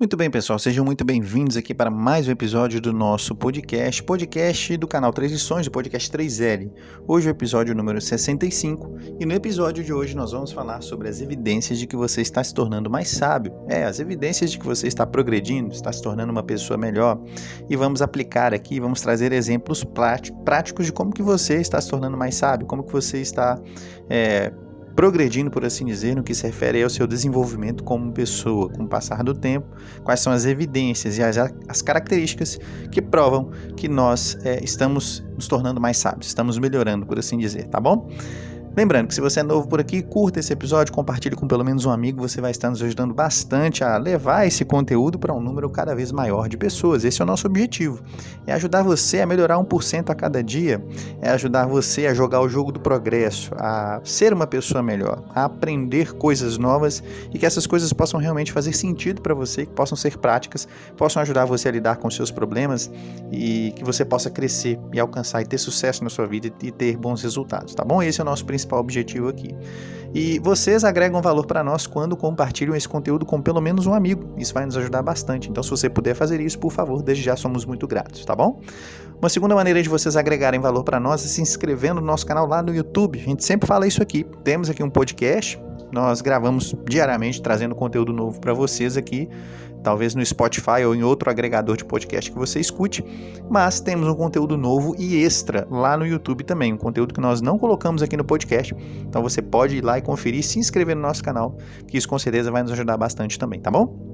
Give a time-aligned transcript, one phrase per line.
[0.00, 4.76] Muito bem, pessoal, sejam muito bem-vindos aqui para mais um episódio do nosso podcast, podcast
[4.76, 6.70] do canal Três Lições, do podcast 3L.
[7.04, 11.08] Hoje é o episódio número 65 e no episódio de hoje nós vamos falar sobre
[11.08, 13.52] as evidências de que você está se tornando mais sábio.
[13.66, 17.20] É, as evidências de que você está progredindo, está se tornando uma pessoa melhor
[17.68, 19.82] e vamos aplicar aqui, vamos trazer exemplos
[20.44, 23.60] práticos de como que você está se tornando mais sábio, como que você está
[24.08, 24.52] é,
[24.98, 28.88] progredindo, por assim dizer, no que se refere ao seu desenvolvimento como pessoa, com o
[28.88, 29.68] passar do tempo,
[30.02, 31.36] quais são as evidências e as,
[31.68, 32.58] as características
[32.90, 37.68] que provam que nós é, estamos nos tornando mais sábios, estamos melhorando, por assim dizer,
[37.68, 38.10] tá bom?
[38.78, 41.84] Lembrando que se você é novo por aqui, curta esse episódio, compartilhe com pelo menos
[41.84, 45.68] um amigo, você vai estar nos ajudando bastante a levar esse conteúdo para um número
[45.68, 47.04] cada vez maior de pessoas.
[47.04, 48.00] Esse é o nosso objetivo.
[48.46, 50.80] É ajudar você a melhorar 1% a cada dia,
[51.20, 55.46] é ajudar você a jogar o jogo do progresso, a ser uma pessoa melhor, a
[55.46, 57.02] aprender coisas novas
[57.34, 61.20] e que essas coisas possam realmente fazer sentido para você, que possam ser práticas, possam
[61.20, 62.88] ajudar você a lidar com seus problemas
[63.32, 66.96] e que você possa crescer e alcançar e ter sucesso na sua vida e ter
[66.96, 68.00] bons resultados, tá bom?
[68.00, 69.56] Esse é o nosso principal principal objetivo aqui.
[70.14, 74.32] E vocês agregam valor para nós quando compartilham esse conteúdo com pelo menos um amigo.
[74.38, 75.50] Isso vai nos ajudar bastante.
[75.50, 78.60] Então, se você puder fazer isso, por favor, desde já somos muito gratos, tá bom?
[79.20, 82.46] Uma segunda maneira de vocês agregarem valor para nós é se inscrevendo no nosso canal
[82.46, 83.18] lá no YouTube.
[83.18, 84.24] A gente sempre fala isso aqui.
[84.44, 89.28] Temos aqui um podcast, nós gravamos diariamente trazendo conteúdo novo para vocês aqui
[89.82, 93.04] talvez no Spotify ou em outro agregador de podcast que você escute,
[93.48, 97.40] mas temos um conteúdo novo e extra lá no YouTube também, um conteúdo que nós
[97.40, 98.74] não colocamos aqui no podcast.
[99.00, 102.18] Então você pode ir lá e conferir, se inscrever no nosso canal, que isso com
[102.18, 104.07] certeza vai nos ajudar bastante também, tá bom?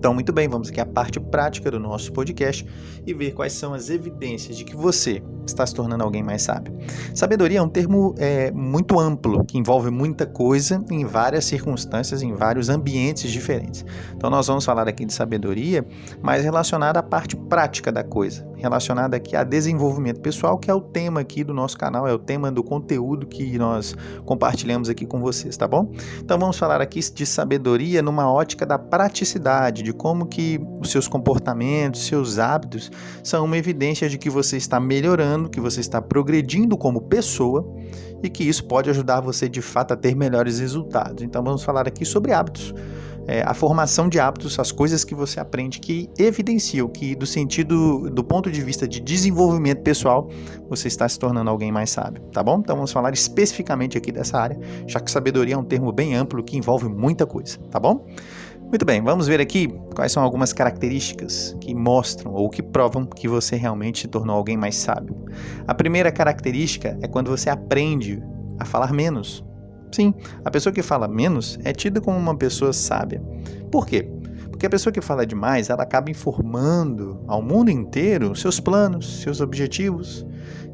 [0.00, 2.66] Então, muito bem, vamos aqui à parte prática do nosso podcast
[3.06, 6.74] e ver quais são as evidências de que você está se tornando alguém mais sábio.
[7.14, 12.32] Sabedoria é um termo é, muito amplo, que envolve muita coisa em várias circunstâncias, em
[12.32, 13.84] vários ambientes diferentes.
[14.16, 15.84] Então, nós vamos falar aqui de sabedoria,
[16.22, 20.80] mas relacionada à parte prática da coisa, relacionada aqui a desenvolvimento pessoal, que é o
[20.80, 25.20] tema aqui do nosso canal, é o tema do conteúdo que nós compartilhamos aqui com
[25.20, 25.92] vocês, tá bom?
[26.20, 31.08] Então, vamos falar aqui de sabedoria numa ótica da praticidade, de como que os seus
[31.08, 32.90] comportamentos, seus hábitos
[33.22, 37.64] são uma evidência de que você está melhorando, que você está progredindo como pessoa
[38.22, 41.22] e que isso pode ajudar você de fato a ter melhores resultados.
[41.22, 42.74] Então vamos falar aqui sobre hábitos.
[43.26, 48.10] É, a formação de hábitos, as coisas que você aprende que evidenciam que, do sentido,
[48.10, 50.28] do ponto de vista de desenvolvimento pessoal,
[50.68, 52.58] você está se tornando alguém mais sábio, tá bom?
[52.58, 56.42] Então vamos falar especificamente aqui dessa área, já que sabedoria é um termo bem amplo
[56.42, 58.04] que envolve muita coisa, tá bom?
[58.70, 59.66] Muito bem, vamos ver aqui
[59.96, 64.56] quais são algumas características que mostram ou que provam que você realmente se tornou alguém
[64.56, 65.24] mais sábio.
[65.66, 68.22] A primeira característica é quando você aprende
[68.60, 69.44] a falar menos.
[69.90, 70.14] Sim,
[70.44, 73.20] a pessoa que fala menos é tida como uma pessoa sábia.
[73.72, 74.08] Por quê?
[74.52, 79.40] Porque a pessoa que fala demais, ela acaba informando ao mundo inteiro seus planos, seus
[79.40, 80.24] objetivos,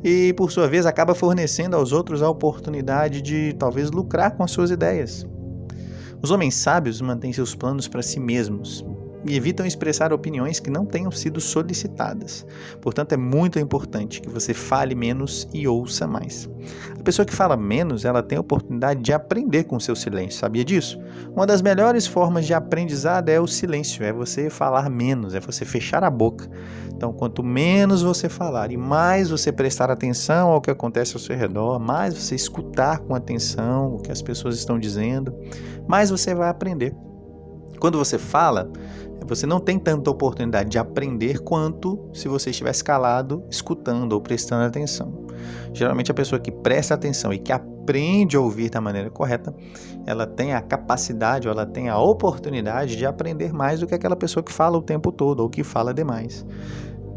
[0.04, 4.50] e por sua vez acaba fornecendo aos outros a oportunidade de talvez lucrar com as
[4.50, 5.26] suas ideias.
[6.26, 8.84] Os homens sábios mantêm seus planos para si mesmos
[9.28, 12.46] e evitam expressar opiniões que não tenham sido solicitadas.
[12.80, 16.48] Portanto, é muito importante que você fale menos e ouça mais.
[16.98, 20.40] A pessoa que fala menos, ela tem a oportunidade de aprender com seu silêncio.
[20.40, 21.00] Sabia disso?
[21.34, 25.64] Uma das melhores formas de aprendizado é o silêncio, é você falar menos, é você
[25.64, 26.48] fechar a boca.
[26.96, 31.36] Então, quanto menos você falar e mais você prestar atenção ao que acontece ao seu
[31.36, 35.34] redor, mais você escutar com atenção o que as pessoas estão dizendo,
[35.86, 36.94] mais você vai aprender.
[37.78, 38.70] Quando você fala,
[39.26, 44.64] você não tem tanta oportunidade de aprender quanto se você estivesse calado, escutando ou prestando
[44.64, 45.26] atenção.
[45.72, 49.54] Geralmente, a pessoa que presta atenção e que aprende a ouvir da maneira correta,
[50.06, 54.16] ela tem a capacidade ou ela tem a oportunidade de aprender mais do que aquela
[54.16, 56.46] pessoa que fala o tempo todo ou que fala demais.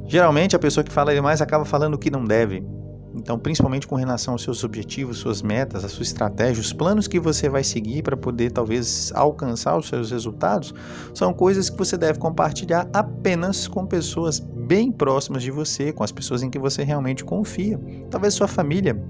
[0.06, 2.66] Geralmente, a pessoa que fala demais acaba falando o que não deve,
[3.14, 7.20] então, principalmente com relação aos seus objetivos, suas metas, a sua estratégia, os planos que
[7.20, 10.74] você vai seguir para poder talvez alcançar os seus resultados,
[11.14, 16.12] são coisas que você deve compartilhar apenas com pessoas bem próximas de você, com as
[16.12, 17.80] pessoas em que você realmente confia.
[18.12, 19.02] Talvez sua família.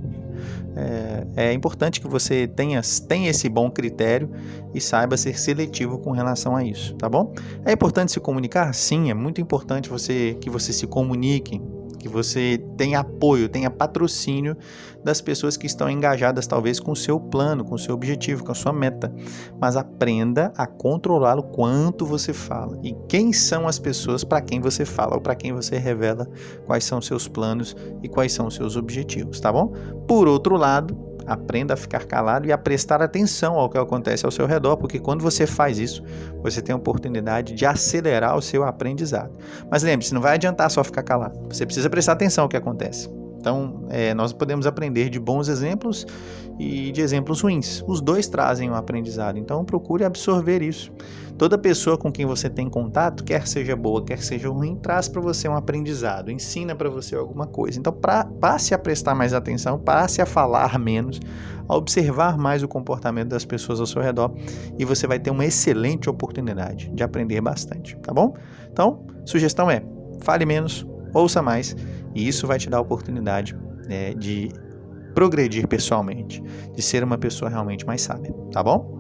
[0.76, 4.30] É, é importante que você tenha, tenha esse bom critério
[4.74, 7.34] e saiba ser seletivo com relação a isso, tá bom?
[7.66, 8.74] É importante se comunicar?
[8.74, 11.62] Sim, é muito importante você que você se comunique,
[12.00, 14.56] que você tenha apoio, tenha patrocínio
[15.04, 18.52] das pessoas que estão engajadas talvez com o seu plano, com o seu objetivo, com
[18.52, 19.14] a sua meta.
[19.60, 24.60] Mas aprenda a controlar o quanto você fala e quem são as pessoas para quem
[24.60, 26.28] você fala ou para quem você revela
[26.66, 29.74] quais são seus planos e quais são seus objetivos, tá bom?
[30.08, 34.32] Por outro lado, Aprenda a ficar calado e a prestar atenção ao que acontece ao
[34.32, 36.04] seu redor, porque quando você faz isso,
[36.42, 39.38] você tem a oportunidade de acelerar o seu aprendizado.
[39.70, 41.40] Mas lembre-se, não vai adiantar só ficar calado.
[41.48, 43.19] Você precisa prestar atenção ao que acontece.
[43.40, 46.06] Então, é, nós podemos aprender de bons exemplos
[46.60, 47.82] e de exemplos ruins.
[47.88, 50.92] Os dois trazem um aprendizado, então procure absorver isso.
[51.38, 55.22] Toda pessoa com quem você tem contato, quer seja boa, quer seja ruim, traz para
[55.22, 57.80] você um aprendizado, ensina para você alguma coisa.
[57.80, 61.22] Então, pra, passe a prestar mais atenção, passe a falar menos,
[61.66, 64.34] a observar mais o comportamento das pessoas ao seu redor
[64.78, 68.34] e você vai ter uma excelente oportunidade de aprender bastante, tá bom?
[68.70, 69.82] Então, sugestão é:
[70.20, 71.74] fale menos, ouça mais
[72.14, 73.58] e isso vai te dar a oportunidade
[73.88, 74.50] né, de
[75.14, 76.42] progredir pessoalmente,
[76.74, 79.00] de ser uma pessoa realmente mais sábia, tá bom?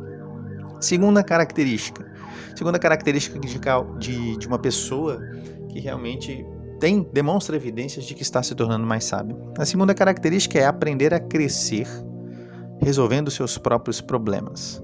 [0.79, 2.09] Segunda característica.
[2.55, 5.21] Segunda característica de, de uma pessoa
[5.69, 6.45] que realmente
[6.79, 9.37] tem demonstra evidências de que está se tornando mais sábio.
[9.57, 11.87] A segunda característica é aprender a crescer
[12.81, 14.81] resolvendo seus próprios problemas.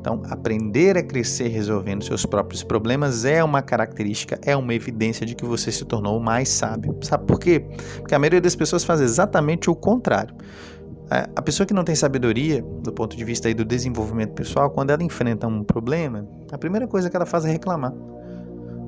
[0.00, 5.34] Então, aprender a crescer resolvendo seus próprios problemas é uma característica, é uma evidência de
[5.34, 6.96] que você se tornou mais sábio.
[7.02, 7.66] Sabe por quê?
[7.98, 10.34] Porque a maioria das pessoas faz exatamente o contrário.
[11.12, 14.70] É, a pessoa que não tem sabedoria, do ponto de vista aí do desenvolvimento pessoal,
[14.70, 17.92] quando ela enfrenta um problema, a primeira coisa que ela faz é reclamar.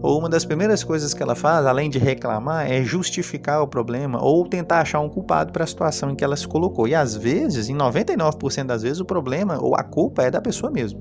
[0.02, 4.20] Ou uma das primeiras coisas que ela faz, além de reclamar, é justificar o problema
[4.20, 6.88] ou tentar achar um culpado para a situação em que ela se colocou.
[6.88, 10.72] E às vezes, em 99% das vezes, o problema ou a culpa é da pessoa
[10.72, 11.00] mesmo.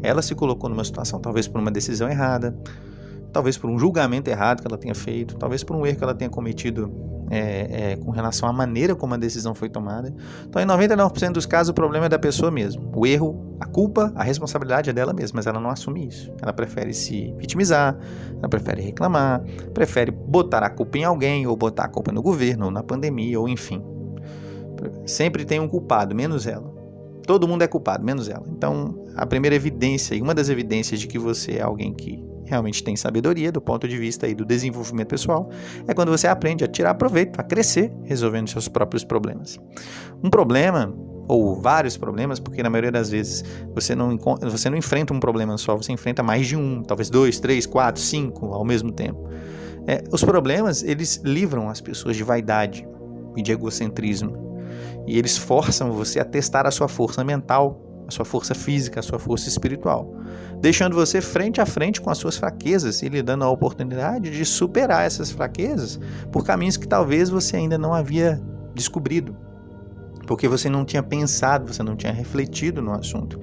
[0.00, 2.56] Ela se colocou numa situação, talvez por uma decisão errada,
[3.34, 6.14] talvez por um julgamento errado que ela tenha feito, talvez por um erro que ela
[6.14, 6.90] tenha cometido
[7.30, 10.14] é, é, com relação à maneira como a decisão foi tomada.
[10.46, 12.92] Então, em 99% dos casos, o problema é da pessoa mesmo.
[12.94, 16.32] O erro, a culpa, a responsabilidade é dela mesma, mas ela não assume isso.
[16.40, 17.98] Ela prefere se vitimizar,
[18.38, 19.42] ela prefere reclamar,
[19.72, 23.40] prefere botar a culpa em alguém, ou botar a culpa no governo, ou na pandemia,
[23.40, 23.82] ou enfim.
[25.04, 26.72] Sempre tem um culpado, menos ela.
[27.26, 28.44] Todo mundo é culpado, menos ela.
[28.48, 32.82] Então, a primeira evidência, e uma das evidências de que você é alguém que realmente
[32.82, 35.50] tem sabedoria do ponto de vista aí do desenvolvimento pessoal,
[35.86, 39.58] é quando você aprende a tirar proveito, a crescer resolvendo seus próprios problemas.
[40.22, 40.94] Um problema
[41.26, 43.44] ou vários problemas, porque na maioria das vezes
[43.74, 47.40] você não, você não enfrenta um problema só, você enfrenta mais de um, talvez dois,
[47.40, 49.28] três, quatro, cinco ao mesmo tempo.
[49.86, 52.86] É, os problemas, eles livram as pessoas de vaidade
[53.36, 54.44] e de egocentrismo.
[55.06, 59.02] E eles forçam você a testar a sua força mental, a sua força física, a
[59.02, 60.14] sua força espiritual,
[60.60, 64.44] deixando você frente a frente com as suas fraquezas e lhe dando a oportunidade de
[64.44, 65.98] superar essas fraquezas
[66.30, 68.40] por caminhos que talvez você ainda não havia
[68.74, 69.36] descobrido.
[70.26, 73.38] Porque você não tinha pensado, você não tinha refletido no assunto.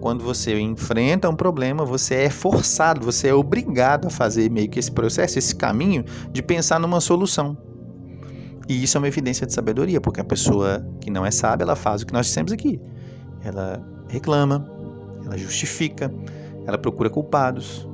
[0.00, 4.78] Quando você enfrenta um problema, você é forçado, você é obrigado a fazer meio que
[4.78, 7.56] esse processo, esse caminho de pensar numa solução.
[8.68, 11.76] E isso é uma evidência de sabedoria, porque a pessoa que não é sábia, ela
[11.76, 12.80] faz o que nós dissemos aqui.
[13.44, 14.66] Ela reclama,
[15.24, 16.12] ela justifica,
[16.66, 17.86] ela procura culpados,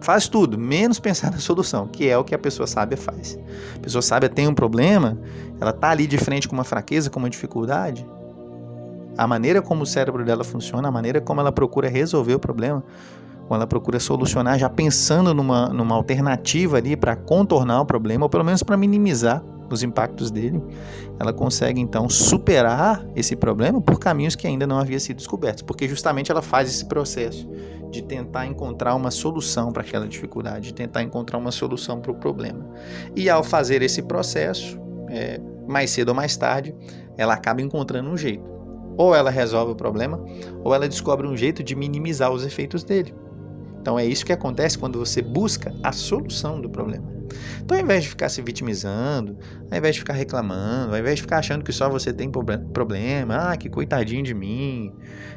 [0.00, 3.38] faz tudo, menos pensar na solução, que é o que a pessoa sábia faz.
[3.76, 5.18] A pessoa sábia tem um problema,
[5.60, 8.06] ela tá ali de frente com uma fraqueza, com uma dificuldade.
[9.16, 12.82] A maneira como o cérebro dela funciona, a maneira como ela procura resolver o problema,
[13.42, 18.30] como ela procura solucionar, já pensando numa, numa alternativa ali para contornar o problema, ou
[18.30, 20.62] pelo menos para minimizar os impactos dele,
[21.18, 25.88] ela consegue então superar esse problema por caminhos que ainda não haviam sido descobertos, porque
[25.88, 27.48] justamente ela faz esse processo
[27.90, 32.14] de tentar encontrar uma solução para aquela dificuldade, de tentar encontrar uma solução para o
[32.14, 32.66] problema.
[33.14, 35.38] E ao fazer esse processo, é,
[35.68, 36.74] mais cedo ou mais tarde,
[37.16, 38.50] ela acaba encontrando um jeito.
[38.96, 40.22] Ou ela resolve o problema,
[40.64, 43.14] ou ela descobre um jeito de minimizar os efeitos dele.
[43.80, 47.04] Então é isso que acontece quando você busca a solução do problema.
[47.60, 49.36] Então, ao invés de ficar se vitimizando,
[49.70, 53.50] ao invés de ficar reclamando, ao invés de ficar achando que só você tem problema,
[53.50, 54.92] ah, que coitadinho de mim,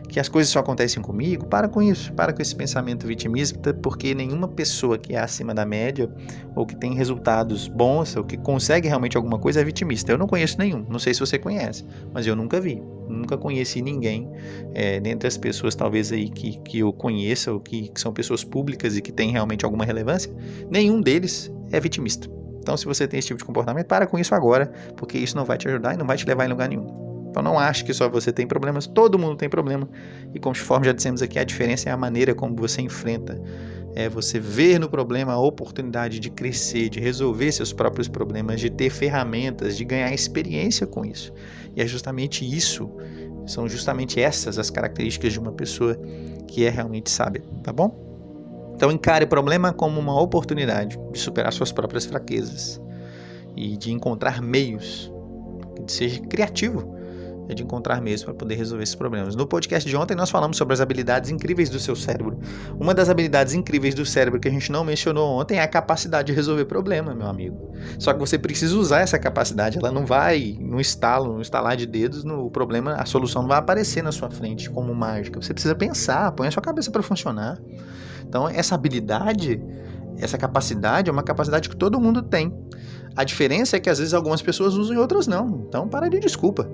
[0.09, 4.13] que as coisas só acontecem comigo, para com isso, para com esse pensamento vitimista, porque
[4.13, 6.09] nenhuma pessoa que é acima da média,
[6.55, 10.11] ou que tem resultados bons, ou que consegue realmente alguma coisa, é vitimista.
[10.11, 13.81] Eu não conheço nenhum, não sei se você conhece, mas eu nunca vi, nunca conheci
[13.81, 14.29] ninguém,
[14.73, 18.43] é, dentre as pessoas talvez aí que, que eu conheça, ou que, que são pessoas
[18.43, 20.31] públicas e que têm realmente alguma relevância,
[20.69, 22.29] nenhum deles é vitimista.
[22.59, 25.45] Então, se você tem esse tipo de comportamento, para com isso agora, porque isso não
[25.45, 27.05] vai te ajudar e não vai te levar em lugar nenhum.
[27.29, 29.87] Então, não ache que só você tem problemas, todo mundo tem problema.
[30.33, 33.39] E conforme já dissemos aqui, a diferença é a maneira como você enfrenta.
[33.93, 38.69] É você ver no problema a oportunidade de crescer, de resolver seus próprios problemas, de
[38.69, 41.31] ter ferramentas, de ganhar experiência com isso.
[41.75, 42.89] E é justamente isso,
[43.45, 45.99] são justamente essas as características de uma pessoa
[46.47, 48.04] que é realmente sábia, tá bom?
[48.75, 52.81] Então encare o problema como uma oportunidade de superar suas próprias fraquezas
[53.55, 55.11] e de encontrar meios,
[55.85, 56.94] de seja criativo
[57.47, 59.35] é de encontrar meios para poder resolver esses problemas.
[59.35, 62.39] No podcast de ontem nós falamos sobre as habilidades incríveis do seu cérebro.
[62.79, 66.27] Uma das habilidades incríveis do cérebro que a gente não mencionou ontem é a capacidade
[66.27, 67.73] de resolver problema, meu amigo.
[67.99, 71.85] Só que você precisa usar essa capacidade, ela não vai no estalo, no estalar de
[71.85, 75.41] dedos, no problema, a solução não vai aparecer na sua frente como mágica.
[75.41, 77.59] Você precisa pensar, põe a sua cabeça para funcionar.
[78.27, 79.61] Então, essa habilidade,
[80.17, 82.53] essa capacidade é uma capacidade que todo mundo tem.
[83.15, 85.65] A diferença é que às vezes algumas pessoas usam e outras não.
[85.67, 86.69] Então, para de desculpa.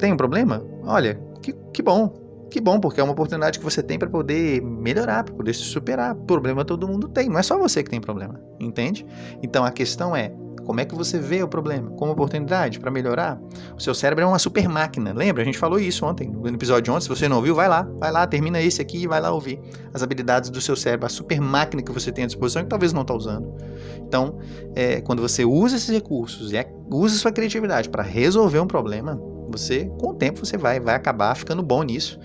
[0.00, 0.64] Tem um problema?
[0.82, 2.18] Olha, que, que bom.
[2.50, 5.60] Que bom, porque é uma oportunidade que você tem para poder melhorar, para poder se
[5.60, 6.16] superar.
[6.16, 9.06] Problema todo mundo tem, não é só você que tem problema, entende?
[9.40, 10.32] Então a questão é
[10.64, 11.90] como é que você vê o problema?
[11.92, 13.40] Como oportunidade para melhorar?
[13.76, 15.12] O seu cérebro é uma super máquina.
[15.12, 15.42] Lembra?
[15.42, 17.02] A gente falou isso ontem, no episódio ontem.
[17.02, 17.88] Se você não ouviu, vai lá.
[17.98, 19.60] Vai lá, termina esse aqui e vai lá ouvir
[19.92, 22.92] as habilidades do seu cérebro, a super máquina que você tem à disposição que talvez
[22.92, 23.52] não está usando.
[23.98, 24.38] Então,
[24.74, 29.20] é, quando você usa esses recursos e é, usa sua criatividade para resolver um problema,
[29.50, 32.18] você, com o tempo, você vai, vai acabar ficando bom nisso.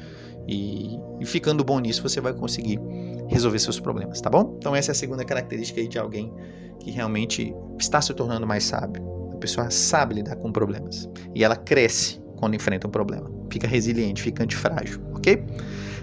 [0.47, 2.79] E, e ficando bom nisso, você vai conseguir
[3.27, 4.55] resolver seus problemas, tá bom?
[4.57, 6.31] Então, essa é a segunda característica aí de alguém
[6.79, 9.03] que realmente está se tornando mais sábio.
[9.33, 13.29] A pessoa sabe lidar com problemas e ela cresce quando enfrenta um problema.
[13.49, 15.43] Fica resiliente, fica antifrágil, ok?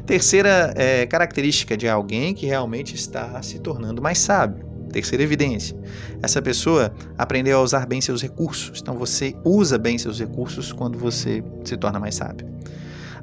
[0.07, 4.72] Terceira é, característica de alguém que realmente está se tornando mais sábio.
[4.93, 5.77] Terceira evidência:
[6.23, 8.81] essa pessoa aprendeu a usar bem seus recursos.
[8.81, 12.47] Então você usa bem seus recursos quando você se torna mais sábio.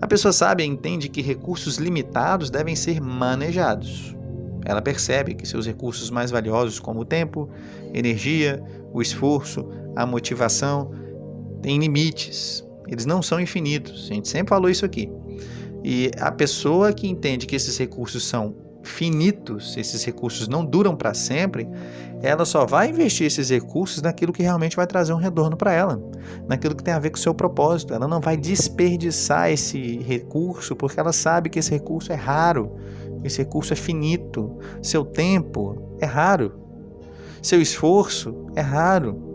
[0.02, 4.16] A pessoa sábia entende que recursos limitados devem ser manejados.
[4.66, 7.50] Ela percebe que seus recursos mais valiosos, como o tempo,
[7.94, 8.62] energia,
[8.94, 10.92] o esforço, a motivação,
[11.62, 12.66] têm limites.
[12.88, 14.10] Eles não são infinitos.
[14.10, 15.10] A gente sempre falou isso aqui.
[15.84, 21.14] E a pessoa que entende que esses recursos são finitos, esses recursos não duram para
[21.14, 21.68] sempre,
[22.22, 26.02] ela só vai investir esses recursos naquilo que realmente vai trazer um retorno para ela,
[26.48, 27.94] naquilo que tem a ver com o seu propósito.
[27.94, 32.76] Ela não vai desperdiçar esse recurso porque ela sabe que esse recurso é raro,
[33.24, 36.54] esse recurso é finito, seu tempo é raro,
[37.42, 39.28] seu esforço é raro.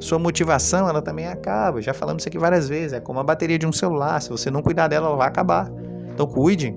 [0.00, 1.80] Sua motivação, ela também acaba.
[1.80, 2.92] Já falamos isso aqui várias vezes.
[2.92, 4.20] É como a bateria de um celular.
[4.20, 5.70] Se você não cuidar dela, ela vai acabar.
[6.12, 6.76] Então cuide.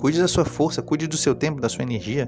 [0.00, 2.26] Cuide da sua força, cuide do seu tempo, da sua energia.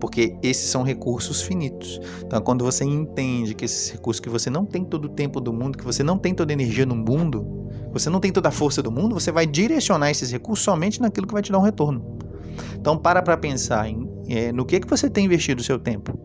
[0.00, 2.00] Porque esses são recursos finitos.
[2.24, 5.52] Então, quando você entende que esses recursos que você não tem todo o tempo do
[5.52, 7.46] mundo, que você não tem toda a energia no mundo,
[7.92, 11.26] você não tem toda a força do mundo, você vai direcionar esses recursos somente naquilo
[11.26, 12.16] que vai te dar um retorno.
[12.74, 16.18] Então para para pensar em, é, no que, que você tem investido o seu tempo.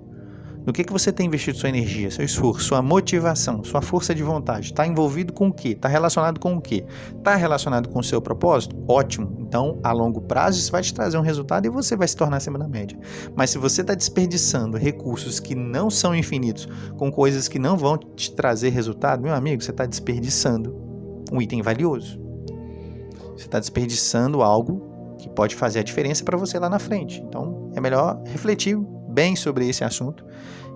[0.66, 4.22] No que, que você tem investido sua energia, seu esforço, sua motivação, sua força de
[4.22, 4.68] vontade?
[4.68, 5.70] Está envolvido com o quê?
[5.70, 6.86] Está relacionado com o quê?
[7.18, 8.76] Está relacionado com o seu propósito?
[8.88, 9.36] Ótimo.
[9.40, 12.38] Então, a longo prazo, isso vai te trazer um resultado e você vai se tornar
[12.38, 12.98] acima da média.
[13.36, 17.98] Mas se você está desperdiçando recursos que não são infinitos com coisas que não vão
[17.98, 20.76] te trazer resultado, meu amigo, você está desperdiçando
[21.32, 22.22] um item valioso.
[23.36, 27.20] Você está desperdiçando algo que pode fazer a diferença para você lá na frente.
[27.22, 28.78] Então, é melhor refletir
[29.12, 30.26] bem sobre esse assunto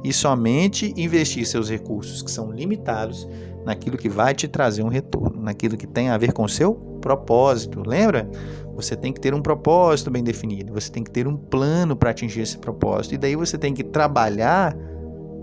[0.04, 3.28] e somente investir seus recursos que são limitados
[3.66, 6.76] naquilo que vai te trazer um retorno, naquilo que tem a ver com o seu
[7.02, 7.82] propósito.
[7.86, 8.30] Lembra?
[8.76, 12.12] Você tem que ter um propósito bem definido, você tem que ter um plano para
[12.12, 14.76] atingir esse propósito, e daí você tem que trabalhar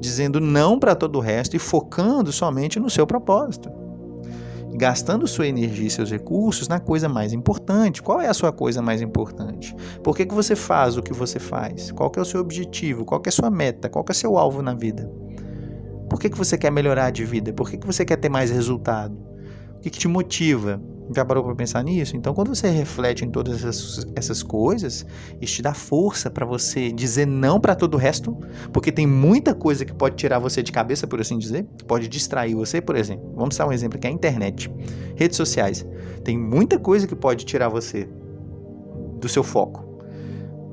[0.00, 3.81] dizendo não para todo o resto e focando somente no seu propósito
[4.74, 8.02] gastando sua energia e seus recursos na coisa mais importante.
[8.02, 9.74] Qual é a sua coisa mais importante?
[10.02, 11.90] Por que, que você faz o que você faz?
[11.90, 13.04] Qual é o seu objetivo?
[13.04, 13.88] Qual é a sua meta?
[13.88, 15.10] Qual é o seu alvo na vida?
[16.08, 17.52] Por que, que você quer melhorar de vida?
[17.52, 19.16] Por que, que você quer ter mais resultado?
[19.76, 20.80] O que, que te motiva?
[21.14, 22.16] Já parou para pensar nisso?
[22.16, 25.04] Então, quando você reflete em todas essas, essas coisas,
[25.40, 28.37] isso te dá força para você dizer não para todo o resto,
[28.73, 32.54] porque tem muita coisa que pode tirar você de cabeça, por assim dizer, pode distrair
[32.54, 33.32] você, por exemplo.
[33.35, 34.71] Vamos dar um exemplo aqui: a internet,
[35.16, 35.87] redes sociais.
[36.23, 38.09] Tem muita coisa que pode tirar você
[39.18, 39.85] do seu foco,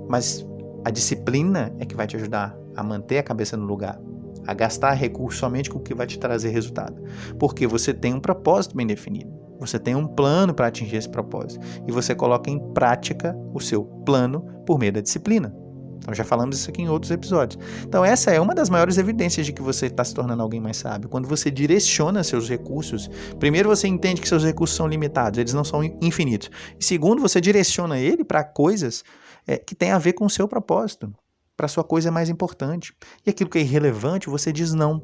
[0.07, 0.45] mas
[0.86, 4.00] a disciplina é que vai te ajudar a manter a cabeça no lugar
[4.48, 7.00] a gastar recursos somente com o que vai te trazer resultado.
[7.38, 9.31] Porque você tem um propósito bem definido.
[9.59, 13.83] Você tem um plano para atingir esse propósito e você coloca em prática o seu
[14.05, 15.53] plano por meio da disciplina.
[15.97, 17.61] Então já falamos isso aqui em outros episódios.
[17.83, 20.77] Então essa é uma das maiores evidências de que você está se tornando alguém mais
[20.77, 21.09] sábio.
[21.09, 25.63] Quando você direciona seus recursos, primeiro você entende que seus recursos são limitados, eles não
[25.63, 26.49] são infinitos.
[26.79, 29.03] E segundo, você direciona ele para coisas
[29.45, 31.13] é, que têm a ver com o seu propósito,
[31.55, 32.93] para sua coisa mais importante.
[33.25, 35.03] E aquilo que é irrelevante, você diz não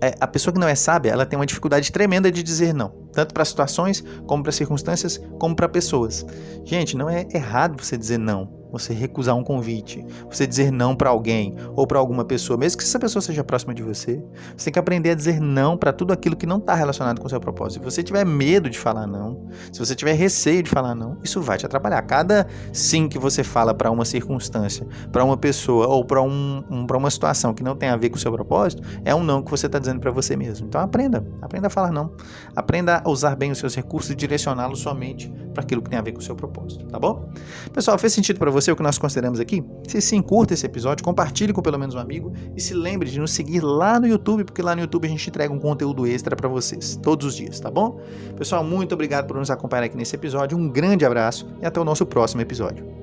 [0.00, 2.88] é, a pessoa que não é sábia, ela tem uma dificuldade tremenda de dizer não,
[3.12, 6.24] tanto para situações, como para circunstâncias, como para pessoas.
[6.64, 8.59] Gente, não é errado você dizer não.
[8.70, 12.84] Você recusar um convite, você dizer não para alguém ou para alguma pessoa, mesmo que
[12.84, 14.22] essa pessoa seja próxima de você,
[14.56, 17.26] você tem que aprender a dizer não para tudo aquilo que não está relacionado com
[17.26, 17.80] o seu propósito.
[17.80, 21.40] Se você tiver medo de falar não, se você tiver receio de falar não, isso
[21.40, 22.02] vai te atrapalhar.
[22.02, 26.86] Cada sim que você fala para uma circunstância, para uma pessoa ou para um, um
[26.86, 29.42] para uma situação que não tem a ver com o seu propósito, é um não
[29.42, 30.66] que você está dizendo para você mesmo.
[30.66, 32.14] Então aprenda, aprenda a falar não,
[32.54, 36.02] aprenda a usar bem os seus recursos e direcioná-los somente para aquilo que tem a
[36.02, 37.30] ver com o seu propósito, tá bom?
[37.72, 39.64] Pessoal, fez sentido para você o que nós consideramos aqui?
[39.86, 43.18] Se sim, curta esse episódio, compartilhe com pelo menos um amigo e se lembre de
[43.18, 46.36] nos seguir lá no YouTube, porque lá no YouTube a gente entrega um conteúdo extra
[46.36, 48.00] para vocês todos os dias, tá bom?
[48.36, 50.56] Pessoal, muito obrigado por nos acompanhar aqui nesse episódio.
[50.56, 52.99] Um grande abraço e até o nosso próximo episódio.